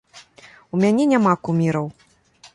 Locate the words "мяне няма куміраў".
0.85-1.87